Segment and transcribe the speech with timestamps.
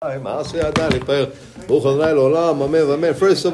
[0.00, 0.64] First of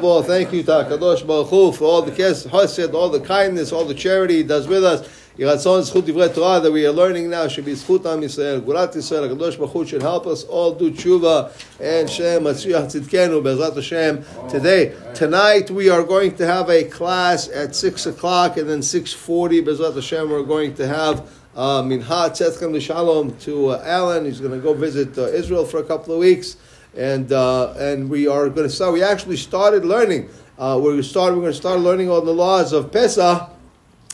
[0.03, 3.83] all, thank you to Hakadosh Baruch Hu for all the chesed, all the kindness, all
[3.83, 5.09] the charity He does with us.
[5.37, 8.61] That we are learning now should be zchut am Yisrael.
[8.61, 13.73] Gulat Yisrael, Hakadosh Baruch should help us all do tshuva and Shem Matzriach Tzidkenu Bezrat
[13.73, 14.93] Hashem today.
[15.15, 19.63] Tonight we are going to have a class at six o'clock and then six forty
[19.63, 24.25] Bezrat Hashem we're going to have uh, Minha Tzetchem Shalom to uh, Alan.
[24.25, 26.57] He's going to go visit uh, Israel for a couple of weeks,
[26.95, 28.93] and uh, and we are going to start.
[28.93, 30.29] We actually started learning.
[30.57, 31.35] Uh, we're started.
[31.35, 33.49] We're going to start learning all the laws of Pesach,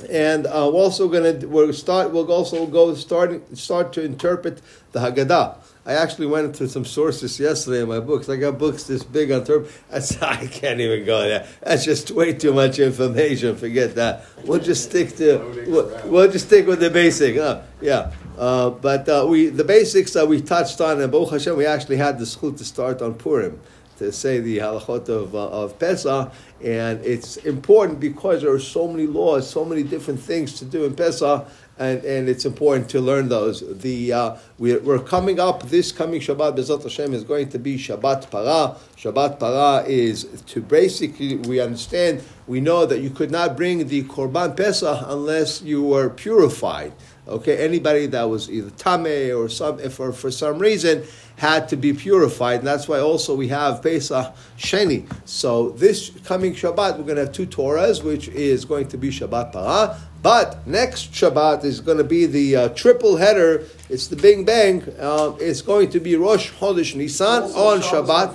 [0.03, 2.11] and uh, we're also going to we'll start.
[2.11, 5.57] We'll also go start start to interpret the Haggadah.
[5.83, 8.29] I actually went to some sources yesterday in my books.
[8.29, 9.73] I got books this big on said,
[10.21, 11.47] I can't even go there.
[11.63, 13.55] That's just way too much information.
[13.55, 14.25] Forget that.
[14.45, 17.37] We'll just stick to we'll, we'll just stick with the basic.
[17.37, 18.11] Uh, yeah.
[18.37, 21.97] Uh, but uh, we the basics that we touched on, and Baruch Hashem, we actually
[21.97, 23.59] had the school to start on Purim
[24.01, 26.31] to say the halachot of, uh, of Pesach,
[26.63, 30.85] and it's important because there are so many laws, so many different things to do
[30.85, 33.61] in Pesach, and, and it's important to learn those.
[33.79, 36.55] The uh, we're, we're, coming up this coming Shabbat.
[36.55, 38.75] Bezrat Hashem is going to be Shabbat Para.
[38.97, 44.03] Shabbat Para is to basically we understand we know that you could not bring the
[44.03, 46.93] Korban Pesach unless you were purified.
[47.27, 51.03] Okay, anybody that was either tame or some for for some reason
[51.37, 55.11] had to be purified, and that's why also we have Pesach Sheni.
[55.25, 59.09] So this coming Shabbat, we're going to have two Torahs, which is going to be
[59.09, 59.97] Shabbat Para.
[60.21, 63.65] But next Shabbat is going to be the uh, triple header.
[63.89, 64.83] It's the Bing Bang.
[64.99, 68.33] Uh, it's going to be Rosh Chodesh Nisan on Shabbat.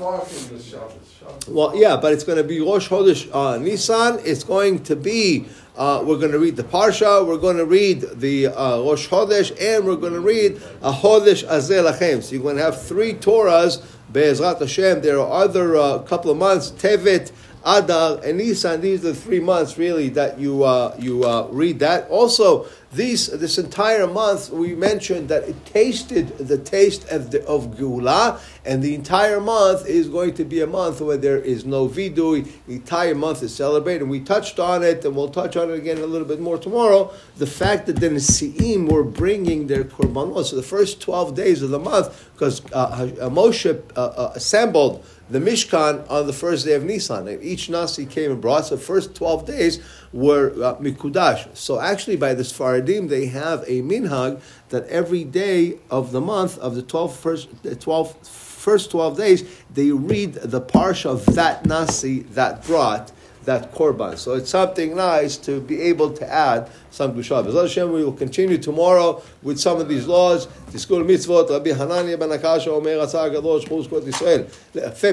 [1.49, 4.19] Well, yeah, but it's going to be Rosh Chodesh uh, Nisan.
[4.25, 5.47] It's going to be.
[5.77, 7.25] Uh, we're going to read the Parsha.
[7.25, 11.47] We're going to read the uh, Rosh Chodesh, and we're going to read a Chodesh
[11.47, 12.21] Azeh Lachem.
[12.23, 13.85] So you're going to have three Torahs.
[14.13, 15.03] Be'ezrat Hashem.
[15.03, 16.73] There are other uh, couple of months.
[16.73, 17.31] Tevet.
[17.67, 18.81] Adar and Nisan.
[18.81, 22.09] These are the three months really that you uh, you uh, read that.
[22.09, 27.77] Also, these this entire month we mentioned that it tasted the taste of the, of
[27.77, 31.89] Geula, and the entire month is going to be a month where there is no
[31.89, 32.49] vidui.
[32.69, 34.03] The entire month is celebrated.
[34.03, 36.59] And we touched on it, and we'll touch on it again a little bit more
[36.59, 37.13] tomorrow.
[37.39, 41.71] The fact that the Nesi'im were bringing their korbanot, so the first twelve days of
[41.71, 46.85] the month, because uh, Moshe uh, uh, assembled the Mishkan on the first day of
[46.85, 47.29] Nisan.
[47.43, 48.67] Each Nasi came and brought.
[48.67, 49.81] So the first 12 days
[50.13, 51.55] were uh, Mikudash.
[51.57, 56.59] So actually by the Sfaradim, they have a minhag that every day of the month,
[56.59, 61.67] of the 12 first, the 12, first 12 days, they read the parsha of that
[61.67, 63.13] Nasi that brought
[63.47, 64.19] that korban.
[64.19, 67.15] So it's something nice to be able to add some.
[67.15, 70.47] Bezrat Hashem, we will continue tomorrow with some of these laws.
[70.71, 74.47] Tiskul mitzvot, Rabbi Hanania ben Akasha, Omer Atzar Gadosh, Chuz Kot Israel.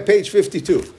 [0.05, 0.94] Page 52.